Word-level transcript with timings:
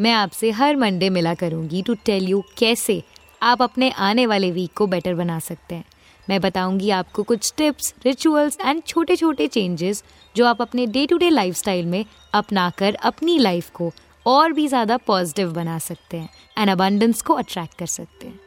मैं 0.00 0.12
आपसे 0.12 0.50
हर 0.50 0.76
मंडे 0.76 1.08
मिला 1.10 1.34
करूँगी 1.34 1.82
टू 1.82 1.94
टेल 1.94 2.28
यू 2.28 2.42
कैसे 2.58 3.02
आप 3.42 3.62
अपने 3.62 3.90
आने 3.90 4.26
वाले 4.26 4.50
वीक 4.50 4.72
को 4.76 4.86
बेटर 4.86 5.14
बना 5.14 5.38
सकते 5.38 5.74
हैं। 5.74 5.84
मैं 6.28 6.40
बताऊँगी 6.40 6.90
आपको 6.90 7.22
कुछ 7.22 7.52
टिप्स 7.56 7.94
रिचुअल्स 8.06 8.58
एंड 8.60 8.82
छोटे 8.86 9.16
छोटे 9.16 9.48
चेंजेस 9.48 10.02
जो 10.34 10.46
आप 10.46 10.62
अपने 10.62 10.86
डे 10.86 11.06
टू 11.06 11.16
डे 11.16 11.30
लाइफ 11.30 11.68
में 11.68 12.04
अपना 12.34 12.70
कर 12.70 12.94
अपनी 12.94 13.38
लाइफ 13.38 13.70
को 13.70 13.92
और 14.26 14.52
भी 14.52 14.66
ज़्यादा 14.68 14.96
पॉजिटिव 14.96 15.52
बना 15.52 15.78
सकते 15.78 16.16
हैं। 16.16 16.28
एंड 16.58 16.70
अबंडेंस 16.70 17.22
को 17.22 17.34
अट्रैक्ट 17.34 17.78
कर 17.78 17.86
सकते 17.86 18.26
हैं। 18.26 18.40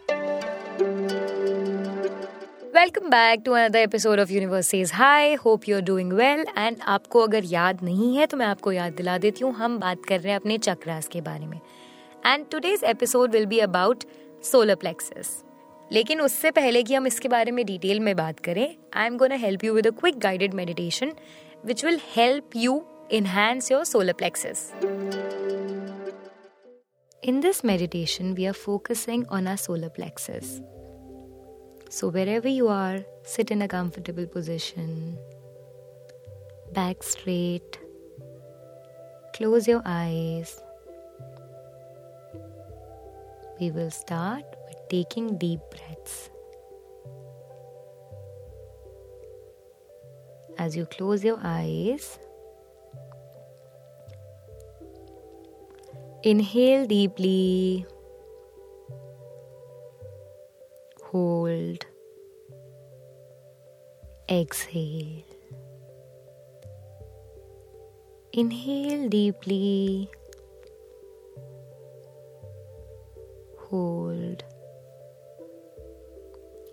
Welcome 2.76 3.10
back 3.10 3.42
to 3.46 3.52
another 3.52 3.80
episode 3.80 4.20
of 4.20 4.32
universe 4.32 4.68
says 4.68 4.92
hi 4.94 5.34
hope 5.34 5.62
you 5.68 5.76
are 5.76 5.82
doing 5.82 6.14
well 6.14 6.46
and 6.58 6.78
आपको 6.82 7.20
अगर 7.20 7.44
याद 7.46 7.84
नहीं 7.84 8.18
है 8.18 8.26
तो 8.26 8.38
मैं 8.38 8.46
आपको 8.46 8.72
याद 8.72 8.94
दिला 8.94 9.18
देती 9.18 9.44
हूँ 9.44 9.54
हम 9.54 9.78
बात 9.78 9.98
कर 10.08 10.20
रहे 10.20 10.34
हैं 10.34 10.40
अपने 10.40 10.58
चक्रास 10.58 11.08
के 11.08 11.22
बारे 11.22 11.46
में। 11.46 11.60
And 12.26 12.46
today's 12.52 12.84
episode 12.84 13.32
will 13.32 13.46
be 13.46 13.60
about 13.60 14.04
solar 14.44 14.76
plexus 14.76 15.44
लेकिन 15.92 16.22
उससे 16.22 16.52
पहले 16.52 16.84
कि 16.84 16.96
हम 16.96 17.08
इसके 17.08 17.28
बारे 17.28 17.52
में 17.52 17.66
डिटेल 17.66 18.00
में 18.00 18.16
बात 18.16 18.40
करें 18.40 18.76
I 18.94 19.08
am 19.08 19.18
gonna 19.18 19.36
help 19.36 19.64
you 19.64 19.74
with 19.74 19.88
a 19.88 19.92
quick 19.92 20.20
guided 20.20 20.54
meditation 20.54 21.14
which 21.66 21.86
will 21.86 22.00
help 22.16 22.50
you 22.56 22.86
enhance 23.14 23.72
your 23.72 23.86
solar 23.86 24.14
plexus 24.14 24.72
In 27.24 27.36
this 27.42 27.60
meditation, 27.64 28.32
we 28.38 28.46
are 28.48 28.54
focusing 28.54 29.22
on 29.38 29.46
our 29.48 29.58
solar 29.58 29.90
plexus. 29.90 30.48
So, 31.94 32.10
wherever 32.10 32.48
you 32.48 32.70
are, 32.70 33.06
sit 33.22 33.52
in 33.52 33.62
a 33.62 33.68
comfortable 33.68 34.26
position, 34.26 35.16
back 36.72 37.04
straight, 37.04 37.78
close 39.36 39.68
your 39.68 39.84
eyes. 39.86 40.60
We 43.60 43.70
will 43.70 43.92
start 43.92 44.44
with 44.68 44.80
taking 44.90 45.38
deep 45.38 45.60
breaths. 45.70 46.32
As 50.58 50.76
you 50.76 50.88
close 50.88 51.24
your 51.24 51.40
eyes, 51.44 52.18
inhale 56.24 56.88
deeply. 56.88 57.86
Exhale. 64.34 65.24
Inhale 68.34 69.10
deeply, 69.10 70.10
hold, 73.58 74.44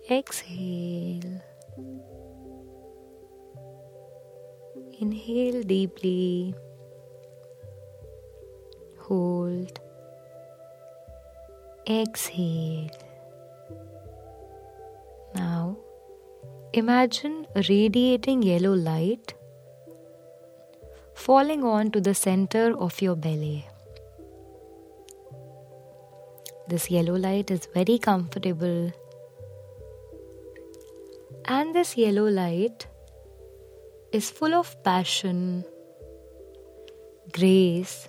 exhale. 0.09 1.41
Inhale 4.99 5.63
deeply, 5.63 6.55
hold, 8.97 9.79
exhale. 11.87 12.89
Now, 15.35 15.77
imagine 16.73 17.45
radiating 17.67 18.41
yellow 18.41 18.73
light 18.73 19.33
falling 21.13 21.65
on 21.65 21.91
to 21.91 21.99
the 21.99 22.13
center 22.15 22.73
of 22.77 23.01
your 23.01 23.15
belly. 23.15 23.67
This 26.69 26.89
yellow 26.89 27.17
light 27.17 27.51
is 27.51 27.67
very 27.73 27.97
comfortable, 27.97 28.93
and 31.43 31.75
this 31.75 31.97
yellow 31.97 32.29
light 32.29 32.87
is 34.13 34.29
full 34.29 34.53
of 34.53 34.81
passion, 34.81 35.65
grace, 37.33 38.07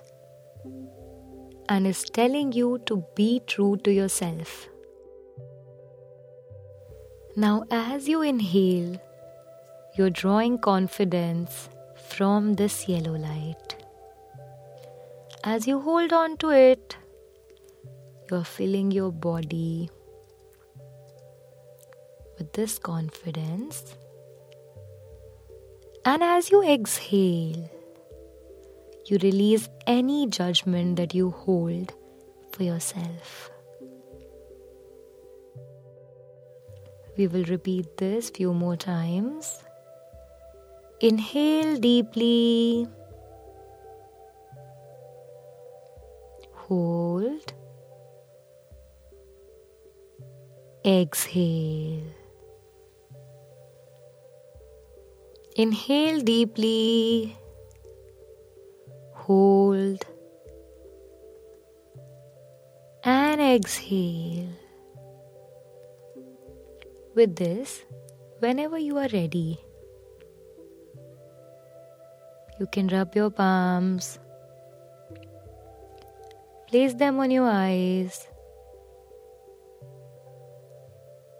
and 1.67 1.85
is 1.85 2.03
telling 2.03 2.53
you 2.53 2.81
to 2.85 3.03
be 3.13 3.41
true 3.45 3.75
to 3.83 3.91
yourself. 3.91 4.69
Now, 7.35 7.63
as 7.71 8.07
you 8.07 8.21
inhale, 8.21 9.01
you're 9.97 10.11
drawing 10.11 10.59
confidence 10.59 11.67
from 11.95 12.53
this 12.53 12.87
yellow 12.87 13.15
light. 13.15 13.75
As 15.43 15.67
you 15.67 15.79
hold 15.79 16.13
on 16.13 16.37
to 16.37 16.51
it, 16.51 16.95
you're 18.29 18.43
filling 18.43 18.91
your 18.91 19.11
body 19.11 19.89
with 22.37 22.53
this 22.53 22.77
confidence. 22.77 23.95
And 26.05 26.21
as 26.21 26.51
you 26.51 26.63
exhale, 26.63 27.67
you 29.05 29.17
release 29.23 29.69
any 29.87 30.27
judgment 30.27 30.97
that 30.97 31.15
you 31.15 31.31
hold 31.31 31.93
for 32.51 32.61
yourself. 32.61 33.49
We 37.15 37.27
will 37.27 37.43
repeat 37.43 37.97
this 37.97 38.31
few 38.31 38.53
more 38.53 38.75
times. 38.75 39.63
Inhale 40.99 41.77
deeply. 41.77 42.87
Hold. 46.53 47.53
Exhale. 50.83 52.01
Inhale 55.55 56.21
deeply. 56.21 57.37
Hold. 59.13 60.03
And 63.03 63.39
exhale. 63.39 64.62
With 67.15 67.35
this, 67.35 67.83
whenever 68.39 68.79
you 68.79 68.97
are 68.97 69.07
ready, 69.13 69.59
you 72.59 72.65
can 72.71 72.87
rub 72.87 73.15
your 73.15 73.29
palms, 73.29 74.17
place 76.67 76.95
them 76.95 77.19
on 77.19 77.29
your 77.29 77.47
eyes, 77.47 78.27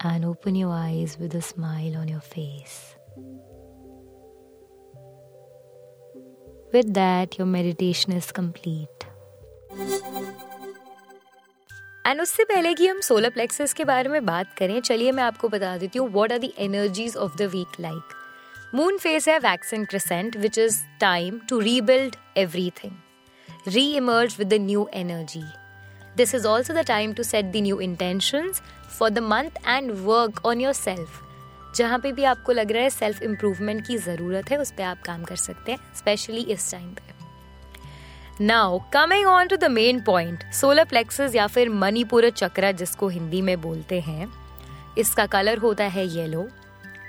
and 0.01 0.25
open 0.25 0.53
your 0.53 0.69
eyes 0.69 1.17
with 1.17 1.33
a 1.33 1.41
smile 1.41 1.97
on 1.97 2.07
your 2.07 2.21
face. 2.21 2.95
With 6.71 6.93
that, 6.93 7.39
your 7.39 7.47
meditation 7.47 8.13
is 8.13 8.31
complete. 8.31 9.07
And 12.07 12.21
उससे 12.21 12.43
पहले 12.43 12.73
कि 12.73 12.87
हम 12.87 12.99
solar 13.01 13.29
plexus 13.29 13.73
के 13.73 13.83
बारे 13.85 14.09
में 14.09 14.25
बात 14.25 14.53
करें, 14.53 14.79
चलिए 14.81 15.11
मैं 15.11 15.23
आपको 15.23 15.49
बता 15.49 15.77
देती 15.77 15.99
हूँ 15.99 16.09
what 16.11 16.31
are 16.31 16.39
the 16.39 16.49
energies 16.59 17.15
of 17.15 17.37
the 17.37 17.41
week 17.51 17.79
like 17.79 18.13
moon 18.75 18.97
phase 18.97 19.27
है 19.27 19.37
waxing 19.39 19.85
crescent 19.85 20.37
which 20.37 20.57
is 20.57 20.79
time 21.01 21.39
to 21.49 21.59
rebuild 21.59 22.15
everything 22.83 22.91
reemerge 23.95 24.35
with 24.39 24.49
the 24.49 24.59
new 24.61 24.87
energy 24.93 25.43
this 26.17 26.35
is 26.35 26.47
also 26.47 26.73
the 26.73 26.85
time 26.87 27.13
to 27.13 27.23
set 27.23 27.45
the 27.45 27.63
new 27.63 27.79
intention 27.79 28.51
for 28.99 29.09
the 29.09 29.19
month 29.19 29.67
and 29.67 29.91
work 29.91 30.45
on 30.45 30.61
yourself 30.73 31.21
जहाँ 31.75 31.99
पे 31.99 32.11
भी 32.11 32.23
आपको 32.23 32.51
लग 32.51 32.71
रहा 32.71 32.83
है 32.83 32.89
self 32.89 33.21
improvement 33.23 33.85
की 33.87 33.97
ज़रूरत 33.97 34.51
है, 34.51 34.57
उस 34.57 34.71
पर 34.71 34.83
आप 34.83 35.01
काम 35.01 35.23
कर 35.23 35.35
सकते 35.35 35.71
हैं 35.71 35.79
स्पेशली 35.95 36.41
इस 36.43 36.71
टाइम 36.71 36.89
पे। 36.89 37.12
Now 38.43 38.79
coming 38.93 39.27
on 39.27 39.47
to 39.47 39.55
the 39.55 39.65
main 39.71 39.99
point 40.03 40.43
solar 40.53 40.85
plexus 40.85 41.35
या 41.35 41.45
फिर 41.47 41.69
मणिपुर 41.71 42.29
चक्र, 42.29 42.71
जिसको 42.71 43.07
हिंदी 43.09 43.41
में 43.41 43.61
बोलते 43.61 43.99
हैं, 43.99 44.27
इसका 44.97 45.25
कलर 45.25 45.57
होता 45.57 45.83
है 45.87 46.05
yellow 46.07 46.47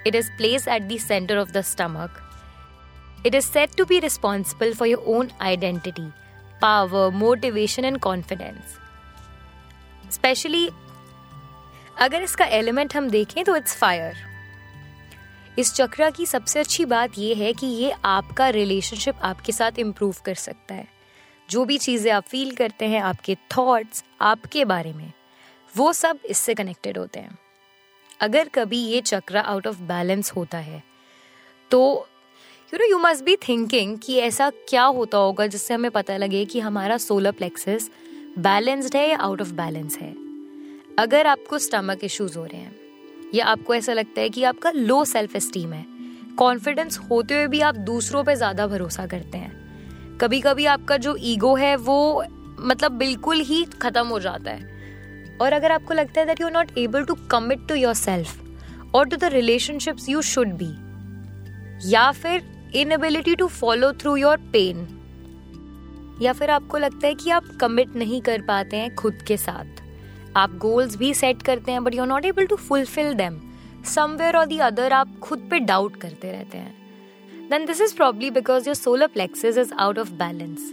it 0.07 0.15
is 0.15 0.31
place 0.37 0.69
at 0.69 0.83
the 0.83 0.99
centre 0.99 1.39
of 1.39 1.51
the 1.53 1.61
stomach 1.63 2.21
it 3.27 3.35
is 3.35 3.45
set 3.45 3.77
to 3.79 3.85
be 3.85 3.99
responsible 3.99 4.75
for 4.75 4.89
your 4.89 5.05
own 5.17 5.31
identity 5.43 6.07
power 6.63 7.11
motivation 7.15 7.85
and 7.85 7.99
confidence 8.01 8.79
specially 10.13 10.69
अगर 12.01 12.23
इसका 12.23 12.45
एलिमेंट 12.53 12.97
हम 12.97 13.11
देखें 13.11 13.45
तो 13.45 13.57
इट्स 13.57 13.77
फायर 13.77 14.15
इस 15.59 15.75
चक्रा 15.75 16.11
की 16.11 16.27
सबसे 16.27 16.61
अच्छी 16.61 16.85
बात 16.87 17.19
यह 17.19 17.39
है 17.39 17.53
कि 17.53 17.67
ये 17.67 17.95
आपका 18.05 18.49
रिलेशनशिप 18.53 19.15
आपके 19.25 19.53
साथ 19.53 19.79
इम्प्रूव 19.79 20.15
कर 20.25 20.35
सकता 20.35 20.75
है। 20.75 20.93
जो 21.49 21.64
भी 21.64 21.79
चीज़ें 21.79 22.11
आप 22.12 22.25
फील 22.25 22.55
करते 22.56 22.87
हैं, 22.87 23.00
आपके 23.02 23.35
थॉट्स 23.52 24.05
आपके 24.23 24.64
बारे 24.64 24.93
में, 24.93 25.12
वो 25.75 25.93
सब 25.93 26.19
इससे 26.26 26.55
कनेक्टेड 26.55 26.99
होते 26.99 27.20
हैं। 27.20 27.38
अगर 28.20 28.49
कभी 28.49 28.79
ये 28.79 29.00
चक्र 29.02 29.37
आउट 29.38 29.67
ऑफ़ 29.67 29.81
बैलेंस 29.85 30.32
होता 30.32 30.58
है 30.61 30.82
तो 31.70 31.81
you 32.73 32.79
know 32.79 32.87
you 32.87 32.99
must 32.99 33.25
be 33.25 33.37
thinking 33.38 33.99
कि 33.99 34.17
ऐसा 34.19 34.49
क्या 34.69 34.85
होता 34.85 35.19
होगा 35.19 35.46
जिससे 35.46 35.75
हमें 35.75 35.91
पता 35.91 36.17
लगे 36.17 36.44
कि 36.44 36.61
हमारा 36.61 36.96
सोलर 36.99 37.32
प्लेक्सिस 37.32 37.88
बैलेंस्ड 38.38 38.97
है 38.97 39.08
या 39.11 39.17
आउट 39.19 39.40
ऑफ़ 39.40 39.52
बैलेंस 39.55 39.97
है। 39.99 40.12
अगर 40.99 41.26
आपको 41.26 41.58
स्टमक 41.58 42.05
इश्यूज़ 42.05 42.38
हो 42.38 42.44
रहे 42.44 42.61
हैं, 42.61 42.75
या 43.35 43.44
आपको 43.47 43.75
ऐसा 43.75 43.93
लगता 43.93 44.20
है 44.20 44.31
कि 44.31 44.44
आपका 44.44 44.70
लो 44.70 45.05
सेल्फ 45.05 45.37
एस्टीम 45.37 45.73
है 45.73 45.85
कॉन्फिडेंस 46.38 46.99
होते 47.00 47.35
हुए 47.35 47.47
भी 47.47 47.61
आप 47.62 47.75
दूसरों 47.85 48.25
पे 48.25 48.35
ज़्यादा 48.37 48.67
भरोसा 48.67 49.06
करते 49.06 49.38
हैं 49.38 49.63
कभी 50.20 50.40
कभी 50.40 50.66
आपका 50.66 50.96
जो 50.96 51.16
ईगो 51.22 51.55
है 51.56 51.75
वो 51.76 52.25
मतलब 52.61 52.93
बिल्कुल 52.93 53.40
ही 53.40 53.64
खत्म 53.82 54.06
हो 54.06 54.19
जाता 54.20 54.50
है। 54.50 54.72
और 55.40 55.52
अगर 55.52 55.72
आपको 55.72 55.94
लगता 55.94 56.20
है 56.20 56.26
that 56.26 56.40
you 56.40 56.46
are 56.46 56.52
not 56.52 56.78
able 56.78 57.05
to 57.05 57.14
commit 57.31 57.66
to 57.69 57.75
yourself 57.94 58.94
और 58.94 59.08
to 59.08 59.16
the 59.16 59.25
relationships 59.25 60.08
you 60.08 60.22
should 60.22 60.52
be 60.52 60.70
या 61.90 62.11
फिर 62.12 62.43
inability 62.76 63.34
to 63.34 63.46
follow 63.49 63.93
through 63.93 64.16
your 64.16 64.37
pain 64.52 64.87
या 66.22 66.32
फिर 66.32 66.50
आपको 66.50 66.78
लगता 66.78 67.06
है 67.06 67.14
कि 67.14 67.31
आप 67.31 67.44
कमिट 67.61 67.96
नहीं 67.96 68.20
कर 68.20 68.43
पाते 68.43 68.76
हैं 68.76 68.94
खुद 68.94 69.19
के 69.26 69.37
साथ। 69.37 69.82
आप 70.37 70.56
गोल्स 70.58 70.96
भी 70.96 71.12
सेट 71.14 71.43
करते 71.43 71.72
हैं 71.72 71.84
but 71.84 71.94
you 71.94 72.02
are 72.02 72.08
not 72.08 72.25
able 72.25 72.46
to 72.46 72.56
fulfil 72.58 73.12
them 73.14 73.40
somewhere 73.84 74.37
और 74.37 74.46
दी 74.46 74.58
अदर 74.61 74.93
आप 74.93 75.19
खुद 75.19 75.46
पे 75.50 75.58
डाउट 75.61 75.96
करते 75.96 76.32
रहते 76.32 76.58
हैं। 76.58 76.84
Then 77.50 77.64
this 77.67 77.81
is 77.81 77.94
probably 77.96 78.31
because 78.31 78.69
your 78.69 78.75
solar 78.75 79.06
plexus 79.06 79.58
is 79.58 79.73
out 79.75 79.99
of 79.99 80.11
balance 80.12 80.70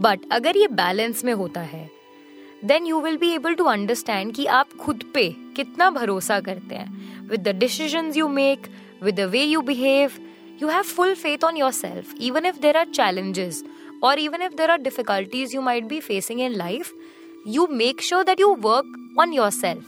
but 0.00 0.20
अगर 0.32 0.56
ये 0.56 0.66
बैलेंस 0.72 1.24
में 1.24 1.32
होता 1.32 1.60
है 1.60 1.88
then 2.64 2.86
you 2.86 3.00
will 3.00 3.16
be 3.16 3.30
able 3.34 3.54
to 3.54 3.64
understand 3.64 4.34
कि 4.34 4.46
आप 4.60 4.72
खुद 4.80 5.04
पे 5.14 5.28
कितना 5.56 5.90
भरोसा 5.90 6.40
करते 6.40 6.74
हैं. 6.74 7.28
With 7.28 7.48
the 7.48 7.54
decision 7.56 8.12
you 8.16 8.28
make 8.28 8.66
with 9.02 9.20
the 9.20 9.28
way 9.30 9.42
you 9.42 9.60
behave 9.62 10.12
you 10.62 10.68
have 10.68 10.82
full 10.82 11.14
faith 11.14 11.44
on 11.44 11.56
yourself 11.72 12.14
even 12.20 12.46
if 12.46 12.60
there 12.60 12.76
are 12.76 12.86
challenges 12.90 13.64
और 14.04 14.18
even 14.18 14.42
if 14.42 14.54
there 14.54 14.70
are 14.70 14.78
difficulties 14.78 15.54
you 15.54 15.60
might 15.62 15.84
be 15.84 16.00
facing 16.00 16.40
in 16.40 16.54
life 16.54 16.92
you 17.46 17.68
make 17.68 18.00
sure 18.00 18.24
that 18.24 18.40
you 18.40 18.52
work 18.54 18.86
on 19.16 19.32
yourself. 19.32 19.84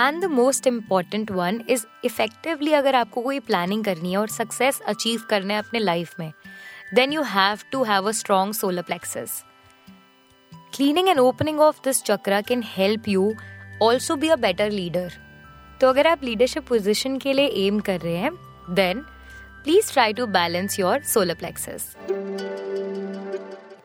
And 0.00 0.20
the 0.22 0.30
most 0.30 0.66
important 0.66 1.30
one 1.30 1.60
is 1.70 1.84
effectively 2.04 2.72
अगर 2.72 2.94
आपको 2.94 3.20
कोई 3.20 3.38
planning 3.40 3.84
करनी 3.84 4.12
है 4.12 4.18
और 4.18 4.28
success 4.28 4.80
achieve 4.88 5.22
करना 5.30 5.54
है 5.54 5.58
अपने 5.58 5.80
लाइफ 5.80 6.18
में 6.20 6.32
then 6.94 7.12
you 7.12 7.22
have 7.22 7.58
to 7.72 7.82
have 7.84 8.08
a 8.08 8.12
strong 8.20 8.54
solar 8.54 8.82
plexus 8.82 9.42
cleaning 10.76 11.08
and 11.08 11.18
opening 11.18 11.60
of 11.60 11.80
this 11.84 12.02
chakra 12.02 12.40
can 12.40 12.62
help 12.66 13.08
you 13.08 13.32
also 13.82 14.16
be 14.16 14.28
a 14.28 14.36
better 14.38 14.70
leader 14.70 15.12
तो 15.80 15.88
अगर 15.88 16.06
आप 16.06 16.24
लीडरशिप 16.24 16.66
पोजिशन 16.68 17.18
के 17.18 17.32
लिए 17.32 17.66
एम 17.66 17.80
कर 17.80 18.00
रहे 18.00 18.16
हैं 18.16 18.32
then 18.74 19.04
please 19.64 19.92
try 19.92 20.12
to 20.12 20.26
balance 20.38 20.78
your 20.80 21.02
solar 21.04 21.34
plexus 21.34 21.94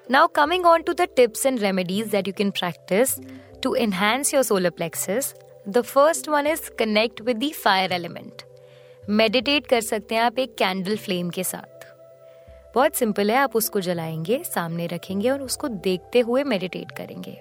Now, 0.07 0.27
coming 0.27 0.65
on 0.65 0.83
to 0.83 0.94
the 0.94 1.07
tips 1.07 1.45
and 1.45 1.59
remedies 1.59 2.09
that 2.09 2.27
you 2.27 2.33
can 2.33 2.51
practice 2.51 3.19
to 3.63 3.73
enhance 3.75 4.31
your 4.31 4.44
solar 4.44 4.69
plexus, 4.69 5.33
the 5.69 5.81
first 5.81 6.29
one 6.29 6.47
is 6.47 6.69
connect 6.69 7.21
with 7.21 7.38
the 7.38 7.51
fire 7.51 7.91
element 7.91 8.41
meditate 9.09 9.67
कर 9.67 9.81
सकते 9.81 10.15
हैं 10.15 10.21
आप 10.21 10.39
एक 10.39 10.56
candle 10.56 10.97
flame 10.97 11.29
के 11.29 11.44
साथ। 11.44 11.85
बहुत 12.75 12.95
simple 12.95 13.31
है, 13.31 13.38
आप 13.38 13.56
उसको 13.56 13.79
जलाएँगे, 13.79 14.44
सामने 14.44 14.88
रखेंगे 14.88 15.29
और 15.29 15.41
उसको 15.41 15.67
देखते 15.67 16.19
हुए 16.19 16.44
मेडिटेट 16.44 16.91
करेंगे। 16.91 17.38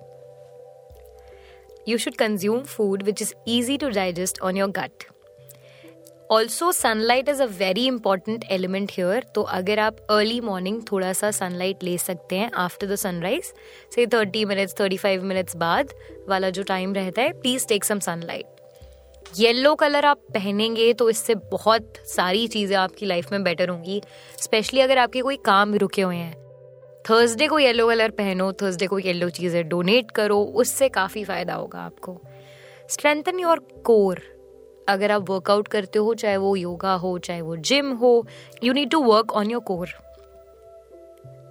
You 1.89 1.99
should 1.99 2.15
consume 2.15 2.63
food 2.63 3.03
which 3.03 3.23
is 3.23 3.35
easy 3.49 3.77
to 3.79 3.89
digest 3.89 4.41
on 4.41 4.57
your 4.57 4.71
gut 4.71 5.05
also 6.31 6.71
sunlight 6.73 7.29
is 7.29 7.43
a 7.43 7.47
very 7.47 7.87
important 7.87 8.45
element 8.51 8.93
here 8.93 9.25
तो 9.35 9.43
अगर 9.43 9.79
आप 9.79 9.97
अर्ली 10.11 10.41
मॉर्निंग 10.41 10.81
थोड़ा 10.93 11.13
सा 11.13 11.31
सनलाइट 11.31 11.83
ले 11.85 11.97
सकते 11.99 12.37
हैं 12.37 12.51
आफ्टर 12.53 12.87
द 12.87 12.95
सनराइज 12.95 13.53
से 13.95 14.07
thirty 14.07 14.45
minutes 14.45 14.75
thirty 14.81 14.97
five 14.97 15.25
minutes 15.25 15.57
बाद 15.57 15.93
वाला 16.29 16.51
जो 16.51 16.63
टाइम 16.63 16.95
रहता 16.95 17.23
है 17.23 17.33
please 17.41 17.67
take 17.69 17.85
some 17.85 17.99
sunlight 17.99 19.39
yellow 19.39 19.75
colour 19.75 20.05
आप 20.05 20.21
पहनेंगे 20.35 20.93
तो 20.93 21.11
इससे 21.11 21.35
बहुत 21.35 21.95
सारी 22.07 22.47
चीज़ें 22.49 22.77
आपकी 22.77 23.07
लाइफ 23.07 23.33
में 23.33 23.43
बेटर 23.45 23.69
होंगी 23.69 24.01
स्पेशली 24.43 24.81
अगर 24.81 24.99
आपके 24.99 25.21
कोई 25.21 25.37
काम 25.37 25.75
रुके 25.75 26.03
हुए 26.03 26.17
हैं। 26.17 26.35
थर्सडे 27.05 27.47
को 27.47 27.59
येलो 27.59 27.89
कलर 27.89 28.11
पहनो 28.11 28.53
थर्सडे 28.53 28.87
को 28.87 28.99
येलो 28.99 29.29
चीज़ें 29.31 29.69
डोनेट 29.69 30.11
करो, 30.11 30.41
उससे 30.41 30.89
काफ़ी 30.89 31.25
फ़ायदा 31.25 31.55
होगा 31.55 31.79
आपको। 31.79 32.21
स्ट्रेंथन 32.91 33.39
योर 33.41 33.59
कोर 33.85 34.21
अगर 34.89 35.11
आप 35.11 35.31
वर्कआउट 35.31 35.69
करते 35.69 35.99
हो, 35.99 36.15
चाहे 36.15 36.37
वो 36.37 36.57
योगा 36.57 36.95
हो, 36.95 37.19
चाहे 37.19 37.41
वो 37.41 37.57
जिम 37.57 37.93
हो 37.93 38.27
you 38.65 38.73
need 38.73 38.91
to 38.91 39.03
work 39.03 39.33
on 39.33 39.51
your 39.51 39.63
core 39.63 39.89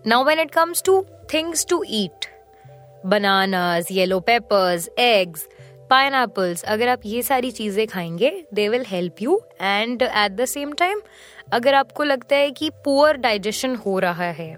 now 0.07 0.23
when 0.23 0.39
it 0.39 0.51
comes 0.51 0.83
to 0.83 1.05
things 1.33 1.65
to 1.69 1.83
eat 1.87 2.25
bananas 3.05 3.87
yellow 3.91 4.19
peppers 4.19 4.89
eggs 4.99 5.47
pine 5.89 6.13
अगर 6.67 6.87
आप 6.87 6.99
ये 7.05 7.21
सारी 7.21 7.51
चीज़ें 7.51 7.87
खाएँगे 7.87 8.45
they 8.53 8.69
will 8.69 8.85
help 8.87 9.15
you 9.21 9.41
and 9.61 10.01
at 10.01 10.31
the 10.31 10.45
same 10.45 10.73
time 10.73 11.01
अगर 11.53 11.73
आपको 11.73 12.03
लगता 12.03 12.35
है 12.35 12.51
कि 12.51 12.69
पुअर 12.69 13.17
डाइजेशन 13.17 13.75
हो 13.75 13.99
रहा 13.99 14.23
है 14.23 14.57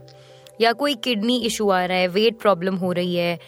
या 0.61 0.73
कोई 0.73 0.95
किडनी 0.95 1.37
इशू 1.37 1.69
आ 1.69 1.85
रहा 1.85 1.97
है 1.97 2.07
वेट 2.07 2.39
प्रॉब्लम 2.39 2.75
हो 2.75 2.91
रही 2.91 3.15
है 3.15 3.39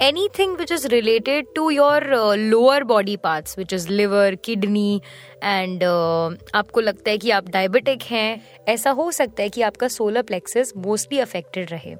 anything 0.00 0.56
which 0.56 0.70
is 0.70 0.84
related 0.84 1.46
to 1.54 1.70
your 1.70 2.14
uh, 2.14 2.36
lower 2.36 2.84
body 2.84 3.16
parts 3.16 3.56
which 3.56 3.72
is 3.72 3.88
liver 3.88 4.36
kidney 4.36 5.00
and 5.42 5.82
uh, 5.82 6.34
आपको 6.54 6.80
लगता 6.80 7.10
है 7.10 7.18
कि 7.18 7.30
आप 7.30 7.48
डायबिटिक 7.48 8.02
हैं 8.02 8.42
ऐसा 8.68 8.90
हो 8.90 9.10
सकता 9.10 9.42
है 9.42 9.48
कि 9.48 9.62
आपका 9.62 9.88
सोलर 9.88 10.22
प्लेक्सेस 10.22 10.72
मोस्टली 10.76 11.18
अफेक्टेड 11.18 11.70
रहे। 11.70 11.94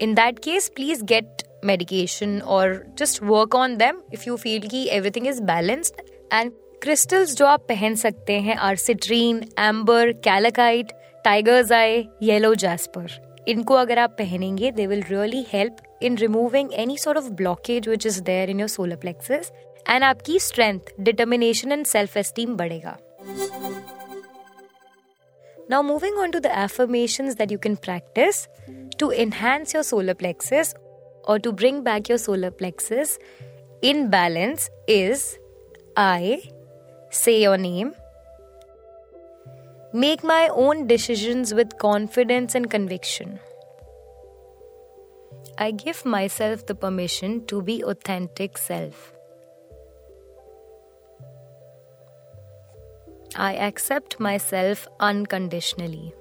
In 0.00 0.14
that 0.14 0.38
case 0.38 0.68
please 0.68 1.04
get 1.04 1.42
medication 1.64 2.40
और 2.40 2.84
just 2.98 3.22
work 3.22 3.54
on 3.54 3.76
them 3.76 4.00
if 4.14 4.24
you 4.26 4.36
feel 4.36 4.66
कि 4.68 4.88
everything 4.88 5.26
is 5.26 5.42
balanced 5.42 6.00
and 6.32 6.52
crystals 6.82 7.36
जो 7.36 7.46
आप 7.46 7.66
पहन 7.68 7.94
सकते 7.94 8.40
हैं 8.40 8.56
are 8.56 8.76
citrine 8.76 9.44
amber 9.58 10.12
calcite 10.12 10.92
tiger's 11.24 11.72
eye 11.72 12.08
yellow 12.22 12.54
jasper 12.54 13.44
इनको 13.48 13.74
अगर 13.74 13.98
आप 13.98 14.10
पहनेंगे 14.10 14.70
they 14.70 14.86
will 14.86 15.02
really 15.10 15.46
help 15.52 15.76
In 16.01 16.17
removing 16.17 16.73
any 16.73 16.97
sort 16.97 17.17
of 17.17 17.29
blockage 17.41 17.87
which 17.89 18.05
is 18.05 18.19
there 18.29 18.49
in 18.49 18.59
your 18.59 18.69
solar 18.69 18.95
plexuses 18.95 19.51
and 19.89 20.03
आपकी 20.03 20.39
strength 20.39 20.93
determination 20.99 21.71
and 21.71 21.85
self 21.85 22.17
esteem 22.17 22.55
बढ़ेगा 22.57 22.97
Now, 25.69 25.81
moving 25.81 26.13
on 26.13 26.31
to 26.31 26.39
the 26.39 26.51
affirmations 26.57 27.35
that 27.39 27.51
you 27.51 27.57
can 27.57 27.75
practice 27.75 28.47
to 28.99 29.11
enhance 29.11 29.73
your 29.73 29.83
solar 29.83 30.13
plexus 30.13 30.73
or 31.25 31.39
to 31.39 31.51
bring 31.51 31.83
back 31.83 32.07
your 32.07 32.17
solar 32.17 32.51
plexus 32.51 33.17
in 33.81 34.09
balance 34.09 34.69
is 34.87 35.37
I 35.97 36.41
say 37.09 37.41
your 37.41 37.57
name, 37.57 37.93
make 39.93 40.23
my 40.23 40.47
own 40.47 40.87
decisions 40.87 41.53
with 41.53 41.77
confidence 41.77 42.55
and 42.55 42.69
conviction. 42.69 43.39
I 45.58 45.70
give 45.70 46.04
myself 46.04 46.66
the 46.66 46.74
permission 46.74 47.46
to 47.46 47.62
be 47.62 47.84
authentic 47.84 48.58
self. 48.58 49.12
I 53.36 53.54
accept 53.54 54.20
myself 54.20 54.86
unconditionally. 55.00 56.14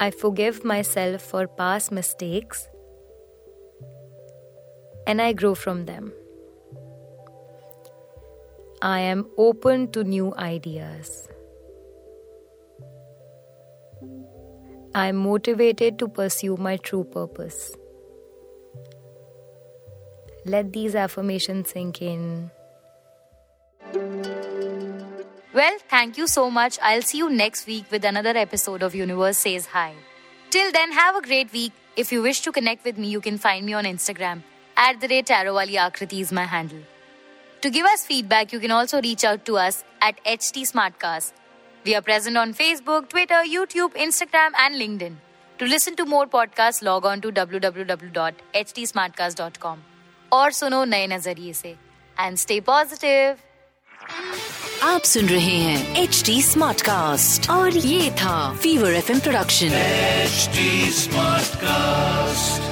I 0.00 0.10
forgive 0.10 0.64
myself 0.64 1.22
for 1.22 1.46
past 1.46 1.92
mistakes 1.92 2.68
and 5.06 5.20
I 5.20 5.32
grow 5.32 5.54
from 5.54 5.84
them. 5.84 6.12
I 8.80 9.00
am 9.00 9.28
open 9.36 9.92
to 9.92 10.04
new 10.04 10.34
ideas. 10.36 11.28
I 14.94 15.06
am 15.06 15.16
motivated 15.16 15.98
to 16.00 16.08
pursue 16.08 16.56
my 16.58 16.76
true 16.76 17.04
purpose. 17.04 17.74
Let 20.44 20.72
these 20.72 20.94
affirmations 20.94 21.70
sink 21.70 22.02
in. 22.02 22.50
Well, 25.54 25.78
thank 25.88 26.18
you 26.18 26.26
so 26.26 26.50
much. 26.50 26.78
I'll 26.82 27.00
see 27.00 27.18
you 27.18 27.30
next 27.30 27.66
week 27.66 27.86
with 27.90 28.04
another 28.04 28.36
episode 28.36 28.82
of 28.82 28.94
Universe 28.94 29.38
Says 29.38 29.66
Hi. 29.66 29.94
Till 30.50 30.70
then, 30.72 30.92
have 30.92 31.16
a 31.16 31.22
great 31.22 31.50
week. 31.52 31.72
If 31.96 32.12
you 32.12 32.20
wish 32.20 32.42
to 32.42 32.52
connect 32.52 32.84
with 32.84 32.98
me, 32.98 33.08
you 33.08 33.22
can 33.22 33.38
find 33.38 33.64
me 33.64 33.72
on 33.72 33.84
Instagram. 33.84 34.42
At 34.76 35.00
the 35.00 35.08
rate 35.08 35.26
Tarowali 35.26 35.76
Akriti 35.76 36.20
is 36.20 36.32
my 36.32 36.44
handle. 36.44 36.80
To 37.62 37.70
give 37.70 37.86
us 37.86 38.04
feedback, 38.04 38.52
you 38.52 38.60
can 38.60 38.70
also 38.70 39.00
reach 39.00 39.24
out 39.24 39.46
to 39.46 39.56
us 39.56 39.84
at 40.02 40.22
HT 40.24 40.70
Smartcast. 40.70 41.32
We 41.84 41.94
are 41.96 42.02
present 42.02 42.36
on 42.38 42.54
Facebook, 42.54 43.08
Twitter, 43.08 43.42
YouTube, 43.44 43.94
Instagram, 43.96 44.52
and 44.56 44.76
LinkedIn. 44.76 45.16
To 45.58 45.66
listen 45.66 45.96
to 45.96 46.04
more 46.06 46.26
podcasts, 46.26 46.80
log 46.82 47.04
on 47.04 47.20
to 47.22 47.32
www.htsmartcast.com. 47.32 49.78
और 50.32 50.52
सुनो 50.52 50.84
नए 50.84 51.06
नज़रिए 51.06 51.52
से 51.52 51.76
and 52.20 52.36
stay 52.38 52.60
positive 52.68 53.36
आप 54.82 55.02
सुन 55.10 55.28
रहे 55.28 55.56
हैं 55.56 56.02
H 56.02 56.22
D 56.26 56.42
smart 56.42 56.82
cast 56.82 57.50
और 57.50 57.76
ये 57.76 58.10
था 58.22 58.52
fever 58.62 58.92
F 58.92 59.12
production 59.22 59.68
HD 60.26 60.58
Smartcast. 61.02 62.71